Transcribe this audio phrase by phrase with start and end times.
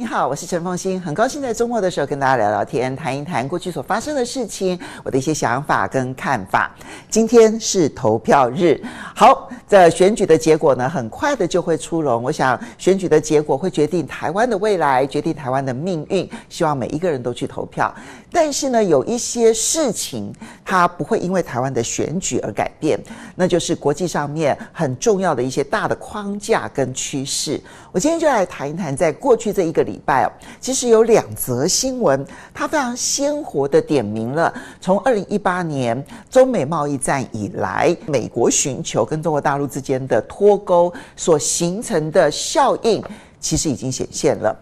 [0.00, 6.72] 你好，我是陈凤欣，很高兴在周末的时候跟大家聊聊天，谈一谈过去所发生的事情，我的一些想法跟看法。
[7.10, 8.80] 今天是投票日，
[9.12, 12.22] 好，这选举的结果呢，很快的就会出笼。
[12.22, 16.30] 我想选举的结果会决定台湾的未来，决定台湾的命运。
[16.48, 17.92] 希望每一个人都去投票。
[18.30, 20.32] 但是呢，有一些事情
[20.64, 22.96] 它不会因为台湾的选举而改变，
[23.34, 27.60] 那就是国际上面很重要的一些大的框架跟趋势。
[27.90, 43.02] 我今天就来谈一谈，在过去这一个礼拜哦，其实有两则新闻，它非常鲜活地点明了，从二零一八年中美贸易战以来，美国寻求跟中国大陆之间的脱钩所形成的效应，
[43.40, 44.54] 其实已经显现了。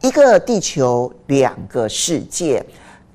[0.00, 2.64] 一个地球，两个世界，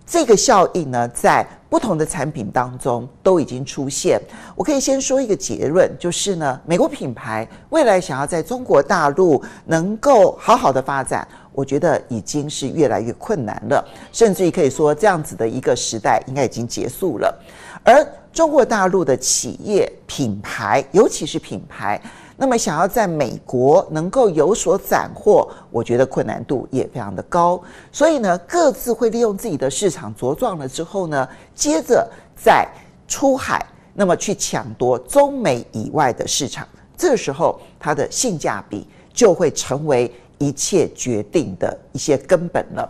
[0.05, 4.19] 这个效应呢，在不同的产品当中都已经出现。
[4.55, 17.43] 我可以先说一个结论，就是呢，美国品牌未来想要在中国大陆能够好好的发展，我觉得已经是越来越困难了，甚至于可以说这样子的一个时代应该已经结束了。
[17.83, 21.99] 而中国大陆的企业品牌，尤其是品牌，
[22.39, 27.59] 那么想要在美国能够有所斩获，我觉得困难度也非常的高。
[27.91, 32.67] 所以呢，各自会利用自己的市场茁壮了之后呢，接着再
[33.07, 33.65] 出海，
[33.95, 36.67] 那么去抢夺中美以外的市场。
[36.95, 42.87] 这时候，它的性价比就会成为一切决定的一些根本了。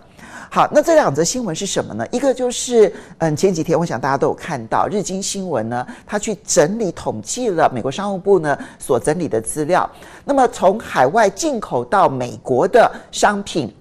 [0.49, 2.07] 好，那这两则新闻是什么呢？
[2.09, 9.87] 一个就是，嗯，前几天我想大家都有看到，日经新闻呢，它去整理统计了美国商务部呢所整理的资料。
[10.23, 13.71] 那么从海外进口到美国的商品，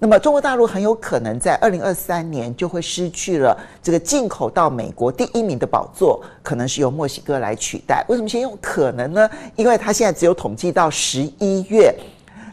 [0.00, 8.04] 那么中国大陆很有可能在二零二三年就会失去了这个进口到美国第一名的宝座，可能是由墨西哥来取代。
[8.08, 9.30] 为什么先用可能呢？
[9.54, 11.94] 因为它现在只有统计到十一月。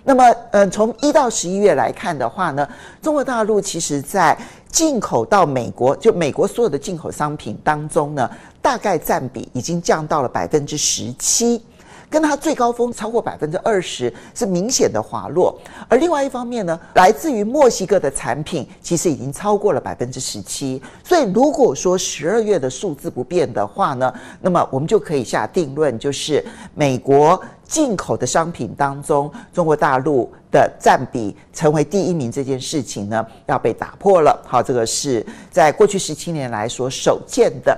[0.10, 2.68] 那么，呃，从一到十一月来看的话呢，
[3.00, 4.36] 中国大陆其实在
[4.68, 8.28] 进口到美国，就美国所有的进口商品当中呢，
[8.60, 11.62] 大概占比已经降到了百分之十七。
[12.10, 15.56] 跟它最高峰超过百分之二十是明显的滑落，
[15.88, 20.82] 而另外一方面呢，来自于墨西哥的产品其实已经超过了百分之十七。
[21.04, 24.12] 所以如果说十二月的数字不变的话呢，
[24.42, 26.44] 那么我们就可以下定论，就是
[26.74, 34.36] 美国进口的商品当中，中国大陆的占比成为第一名这件事情呢，要被打破了。
[34.48, 37.78] 好，这个是在过去十七年来所首见的。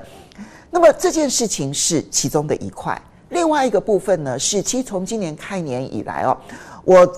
[0.69, 2.99] 那么这件事情是其中的一块。
[3.31, 6.37] 另外一个部分呢，是其实从今年开年以来哦，
[6.83, 7.09] 我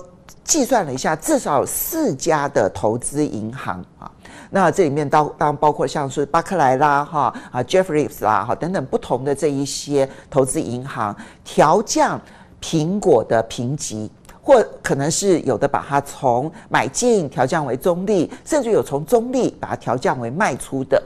[0.44, 4.10] 计算了一下，至少有四家的投资银行啊，
[4.48, 12.20] 那这里面当当包括像是巴克莱啦哈啊 Jefferies 啦哈等等不同的这一些投资银行调降
[12.62, 14.08] 苹果的评级，
[14.40, 21.02] 或可能是有的把它从买进调降为中立，甚至有从中立把它调降为卖出的。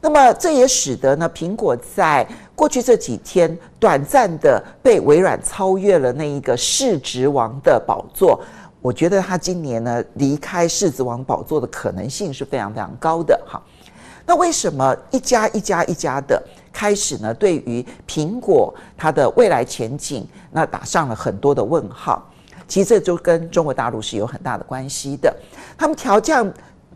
[0.00, 8.40] 那么这也使得呢，苹果在过去这几天短暂的被微软超越了那一个市值王的宝座。
[8.80, 13.38] 我觉得它今年呢离开市值王宝座的可能性是非常非常高的。
[13.44, 13.60] 哈，
[14.24, 16.40] 那为什么一家一家一家的
[16.72, 17.34] 开始呢？
[17.34, 22.24] 对于苹果它的未来前景，那打上了很多的问号。
[22.68, 25.36] 其实这就跟中国大陆是有很大的关系的。
[25.76, 26.48] 他们调降。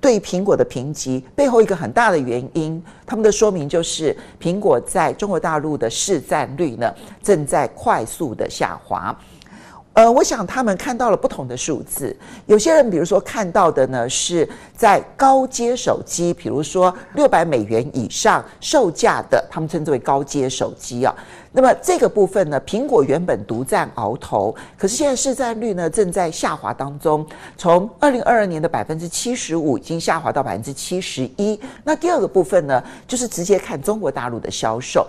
[0.02, 6.92] 对苹果的评级背后一个很大的原因，他们的说明就是苹果在中国大陆的市占率呢
[7.22, 9.16] 正在快速的下滑。
[9.94, 12.16] 呃，我想他们看到了不同的数字。
[12.46, 21.14] 有些人，比如说看到的呢，是在高阶手机，比如说六百美元以上售价的，他们称之为高阶手机啊。
[21.52, 27.26] 那么这个部分呢，苹果原本独占鳌头，可是现在市占率呢正在下滑当中，
[27.58, 31.60] 从二零二二年的百分之七十五已经下滑到百分之七十一。
[31.84, 35.06] 那第二个部分呢，就是直接看中国大陆的销售。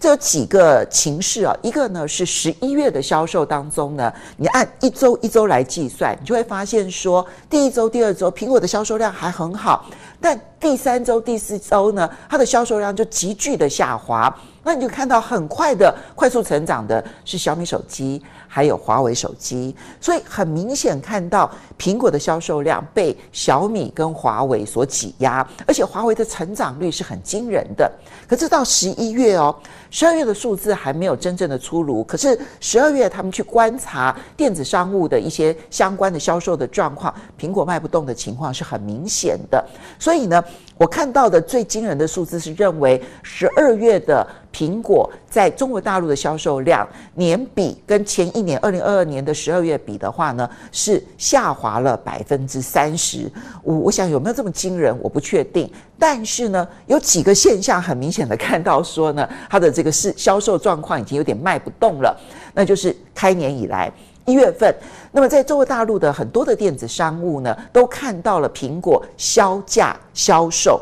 [0.00, 9.84] 这有几个情势啊，一个呢是十一月的销售当中呢，你按一周一周来计算，你就会发现说，第一周、第二周苹果的销售量还很好，
[10.18, 14.34] 但第三周、第四周呢，它的销售量就急剧的下滑。
[14.62, 21.48] 那你就看到很快的快速成长的是小米手机，还有华为手机，所以很明显看到
[21.78, 27.88] 苹果的销售量被小米跟华为所挤压，而且华为的成长率是很惊人的。
[28.26, 29.54] 可是到十一月哦，
[29.90, 39.64] 十二月的数字还没有真正的出炉，可是十二月他们去观察电子商务的一些相关的销售的状况，苹果卖不动的情况是很明显的。
[39.96, 40.42] 所以呢，
[40.80, 53.30] 我看到的最惊人的数字是认为十二月的苹果在中国大陆的销售量年比跟前一年二零二二年的十二月比的话呢，是下滑了百分之三十。
[53.62, 55.70] 我我想有没有这么惊人，我不确定。
[55.98, 62.18] 但是呢，有几个现象很明显的看到说呢，它的这个是销售状况已经有点卖不动了，
[62.54, 63.92] 那就是开年以来。
[64.26, 64.72] 一月份，
[65.12, 70.80] 那么在中国大陆的很多的电子商务呢，都看到了苹果销价销售，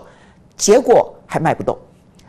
[0.57, 1.77] 结果还卖不动。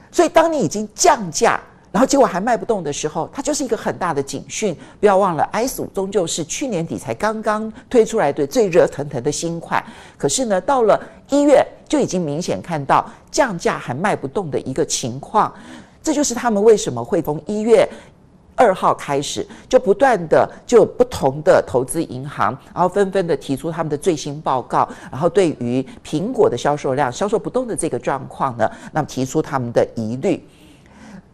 [0.10, 1.60] 所以，当你已经降价，
[1.92, 4.74] 然后结果还卖不动的时候，它就是一个很大的警讯。
[5.00, 9.84] 不要忘了，S 五终究是去年底才刚刚推出来的最热腾腾的新款，
[10.18, 11.00] 可是呢，到了
[11.30, 15.54] 一月就已经明显看到降价还卖不动的一个情况。
[16.02, 17.88] 这就是他们为什么会从一月。
[18.60, 30.46] 二号开始就不断的就不同的投资银行，然后纷纷的提出他们的最新报告，然后对于苹果的销售量销售不动的这个状况呢，那么提出他们的疑虑。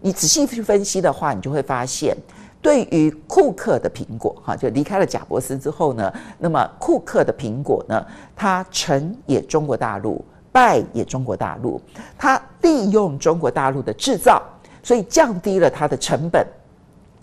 [0.02, 2.16] 你仔细去分析的话，你就会发现，
[2.62, 8.06] 对于库克的苹果，哈，就离开了贾伯斯之后呢，那么库克的苹果呢，
[8.36, 11.82] 它成也中国大陆，败也中国大陆，
[12.20, 14.40] 它利用中国大陆的制造，
[14.84, 16.46] 所以降低了它的成本。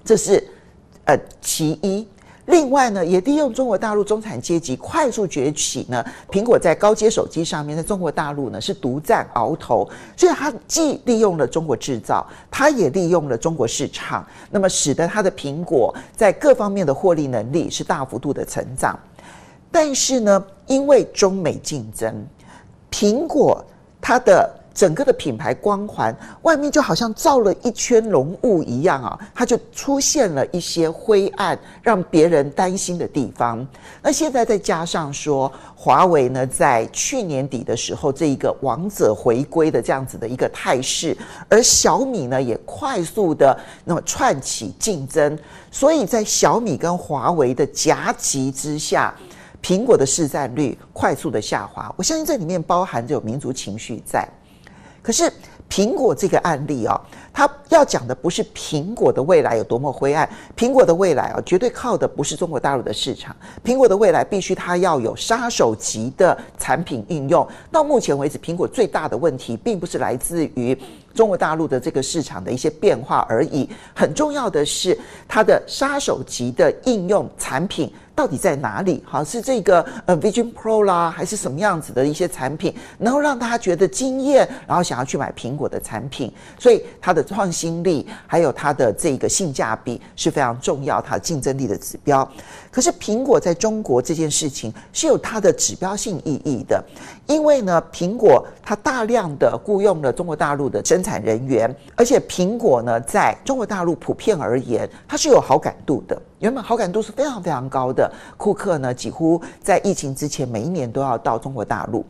[0.04, 0.42] 这是，
[1.04, 2.06] 呃，其一。
[2.46, 18.98] 另外呢，也利用中国大陆中产阶级快速崛起呢，苹果在高阶手机上面，在中国大陆呢是独占鳌头，所以它既利用了中国制造，它也利用了中国市场，那么使得它的苹果在各方面的获利能力是大幅度的成长。
[19.70, 22.26] 但是呢，因为中美竞争，
[22.90, 23.64] 苹果
[24.00, 24.50] 它的。
[24.74, 33.66] 整个的品牌光环外面就好像罩了一圈浓雾一样啊，它就出现了一些灰暗，让别人担心的地方。
[34.02, 41.16] 那现在再加上说，华为呢在去年底的时候，这一个王者回归的这样子的一个态势，
[41.48, 45.38] 而小米呢也快速的那么串起竞争，
[45.70, 49.14] 所以在小米跟华为的夹击之下，
[49.62, 51.92] 苹果的市占率快速的下滑。
[51.96, 54.26] 我相信这里面包含着有民族情绪在。
[55.02, 55.30] 可是
[55.68, 57.00] 苹果这个案例哦，
[57.32, 63.34] 它要讲的不是苹果的未来有多么灰暗，苹果的未来啊，绝对靠的不是中国大陆的市场，
[63.64, 67.46] 苹果的未来必须它要有杀手级的产品应用。
[67.70, 70.78] 到目前为止，苹果最大的问题并不是来自于
[71.14, 74.96] 中国大陆的这个市场的一些变化而已，很重要的是
[75.26, 77.90] 它的杀手级的应用产品。
[78.14, 79.02] 到底在哪里？
[79.06, 86.32] 好，是这个呃，Vision Pro 啦，还是什么样子的一些产品，能够让大家觉得惊艳，然后想要去买苹果的产品？
[86.58, 92.28] 所以它的创新力，还有它的这个性价比是非常重要，它竞争力的指标。
[92.72, 96.82] 可是苹果在中国这件事情是有它的指标性意义的，
[97.26, 106.20] 因为呢，苹果它大量的雇佣了中国大陆的生产人员，而且苹果呢，在中国大陆普遍而言，它是有好感度的。
[106.38, 112.02] 原本好感度是非常非常高的，库克呢几乎在疫情之前每一年都要到中国大陆。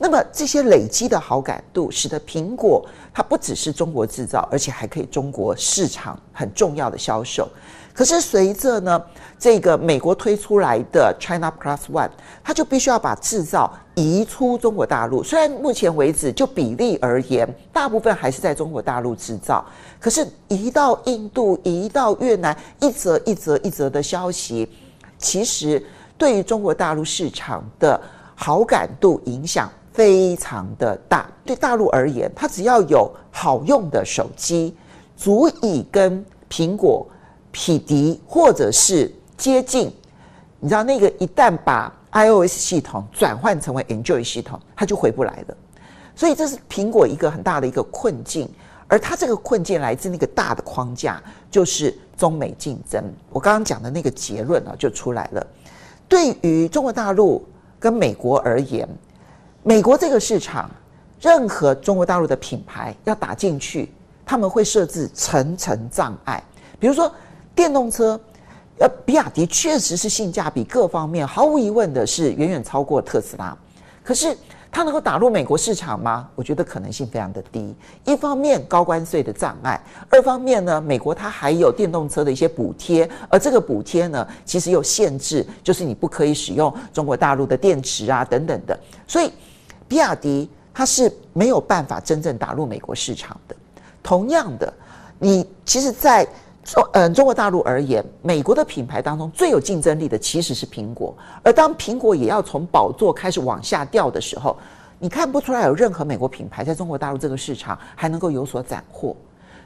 [0.00, 7.48] 那么这些累积的好感度，使得苹果它不只是中国制造，而且还可以中国市场很重要的销售。
[7.98, 9.02] 可是随着呢
[9.40, 12.08] 这个美国推出来的 China Plus One，
[12.44, 15.20] 它就必须要把制造移出中国大陆。
[15.20, 19.66] 虽然目前为止就比例而言，大部分还是在中国大陆制造。
[19.98, 24.70] 可是，移到印度、移到越南，一则一则一则的消息，
[25.18, 25.84] 其实
[26.16, 28.00] 对于中国大陆市场的
[28.36, 31.28] 好感度影响非常的大。
[31.44, 34.76] 对大陆而言，它只要有好用的手机，
[35.16, 37.04] 足以跟苹果
[37.52, 39.92] 匹敌，或者是接近。
[40.60, 45.56] 你知道，那个一旦把 iOS 系统转换成为 Android 系统，它就回不来了。
[46.16, 48.48] 所以，这是苹果一个很大的一个困境。
[48.90, 53.04] 而它这个困境来自那个大的框架，就是中美竞争。
[53.28, 55.46] 我刚刚讲的那个结论啊，就出来了。
[56.08, 57.46] 对于中国大陆
[57.78, 58.88] 跟美国而言，
[59.62, 60.70] 美国这个市场，
[61.20, 63.92] 任何中国大陆的品牌要打进去，
[64.24, 66.42] 他们会设置层层障碍。
[66.80, 67.12] 比如说
[67.58, 68.18] 电动车，
[68.78, 73.58] 呃，比亚迪确实是性价比各方面毫无疑问的是远远超过特斯拉，
[74.04, 74.36] 可是。
[74.70, 76.28] 它能够打入美国市场吗？
[76.34, 77.74] 我觉得可能性非常的低。
[78.04, 88.78] 一方面高关税的障碍，二方面呢，美国它还有电动车的一些补贴，而这个补贴呢，其实有限制，就是你不可以使用中国大陆的电池啊等等的。
[89.06, 89.32] 所以，
[89.88, 93.56] 比亚迪它是没有办法真正打入美国市场的。
[94.02, 94.70] 同样的，
[95.18, 96.28] 你其实，在
[96.68, 101.16] 说嗯，中国大陆而言，美国的品牌当中最有竞争力的其实是苹果。
[101.42, 104.54] 而当苹果也要从宝座开始往下掉的时候，
[104.98, 109.16] 你看不出来有任何美国品牌在中国大陆这个市场还能够有所斩获。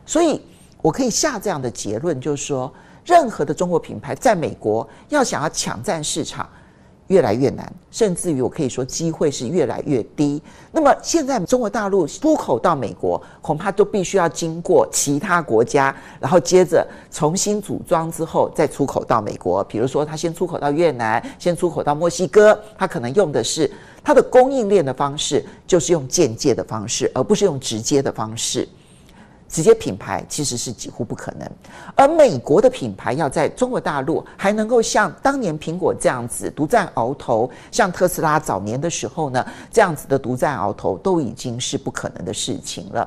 [0.06, 0.40] 所以
[0.80, 2.72] 我可以下这样的结论，就是说，
[3.04, 6.48] 任何的中国品牌在美国要想要抢占市场，
[7.08, 10.40] 越来越难，甚至于我可以说机会是越来越低。
[10.70, 19.62] 那么现在中国大陆出口到美国，恐怕都必须要经过其他国家，然后接着重新组装之后再出口到美国。
[19.64, 23.70] 比如说，他先出口到越南，先出口到墨西哥，他可能用的是
[24.02, 28.66] 他的供应链的方式，就是用间接的方式，而不是用直接的方式。
[29.52, 31.46] 直接品牌其实是几乎不可能，
[31.94, 43.06] 而美国的品牌要在中国大陆还能够像当年苹果这样子独占鳌头，像特斯拉早年的时候呢，这样子的独占鳌头都已经是不可能的事情了。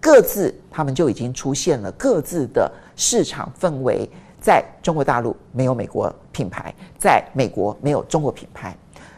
[0.00, 4.08] 各自他们就已经出现了各自的市场氛围，
[4.40, 8.74] 在中国大陆没有美国品牌，在美国没有中国品牌，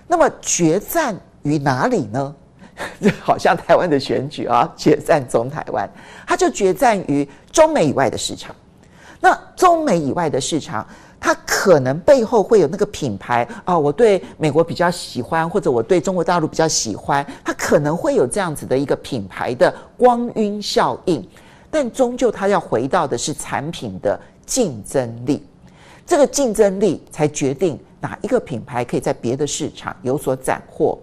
[0.08, 2.34] 那么决战于哪里呢？
[3.00, 5.88] 就好像台湾的选举啊，决战中台湾，
[6.26, 8.54] 它就决战于中美以外的市场。
[9.20, 10.86] 那中美以外的市场，
[11.18, 21.28] 它可能背后会有那个品牌啊，我对美国比较喜欢，或者我对中国大陆比较喜欢，它可能会有这样子的一个品牌的光晕效应。
[21.70, 25.44] 但终究它要回到的是产品的竞争力，
[26.06, 30.98] 这个竞争力才决定哪一个品牌可以在别的市场有所斩获。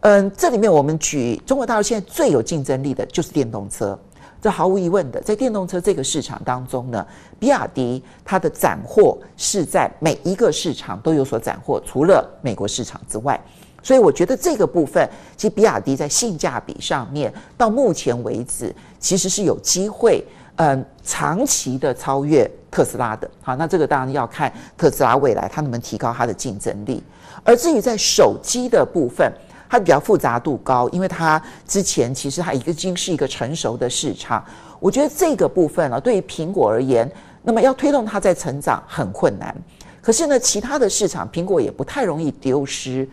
[0.00, 3.98] 嗯，这里面我们举中国大陆现在最有竞争力的就是电动车，
[4.40, 7.04] 这毫无疑问的，在电动车这个市场当中呢，
[7.36, 13.38] 比亚迪它的斩获是在每一个市场都有所斩获，除了美国市场之外，
[13.82, 20.24] 所以我觉得这个部分，其实比亚迪在性价比上面到目前为止其实是有机会，
[20.56, 23.28] 嗯，长期的超越特斯拉的。
[23.42, 27.02] 好，那这个当然要看特斯拉未来它能不能提高它的竞争力，
[27.42, 29.32] 而至于在手机的部分。
[29.68, 34.44] 它比较复杂度高，因为它之前其实它已经是一个成熟的市场。
[34.80, 37.10] 我觉得这个部分啊，对于苹果而言，
[37.42, 39.54] 那么要推动它在成长很困难。
[40.00, 43.06] 可是呢，其他的市场苹果也不太容易丢失。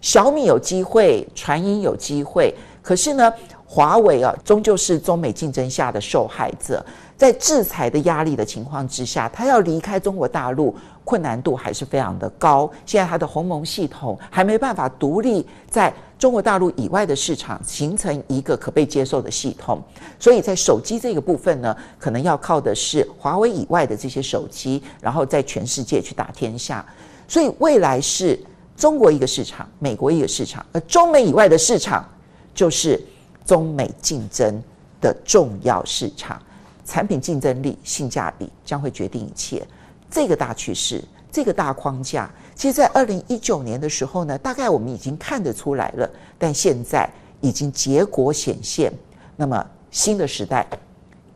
[0.00, 3.32] 小米有机会，传音有机会，可是呢，
[3.64, 6.84] 华为啊，终究是中美竞争下的受害者。
[7.16, 10.76] 在制裁的压力的情况之下，它要离开中国大陆。
[11.04, 12.70] 困难度还是非常的高。
[12.86, 19.82] 现在它的鸿蒙系统还没办法独立在中国大陆以外的市场形成一个可被接受的系统，
[20.18, 26.84] 所以在手机这个部分呢，可能要靠的是华为以外的这些手机，然后在全世界去打天下。
[27.26, 28.38] 所以未来是
[28.76, 32.08] 中国一个市场，美国一个市场，而中美以外的市场
[32.54, 33.02] 就是
[33.44, 34.62] 中美竞争
[35.00, 36.40] 的重要市场。
[36.84, 39.66] 产品竞争力、性价比将会决定一切。
[40.12, 46.08] 这个大趋势，这个大框架，其实，在二零一九年的时候呢，大概我们已经看得出来了。
[46.38, 47.08] 但现在
[47.40, 48.92] 已经结果显现，
[49.36, 50.66] 那么新的时代，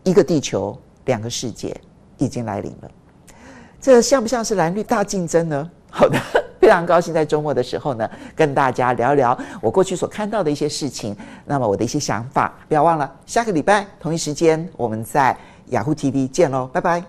[0.05, 1.75] 一个地球，两个世界，
[2.19, 2.91] 已经来临了。
[3.81, 5.71] 这像不像是蓝绿大竞争呢？
[5.89, 6.21] 好的，
[6.61, 11.17] 非常高兴在周末的时候呢，跟大家聊聊我过去所看到的一些事情，
[11.47, 12.53] 那么我的一些想法。
[12.69, 15.35] 不要忘了，下个礼拜同一时间，我们在
[15.69, 17.03] 雅虎 TV 见喽，拜拜。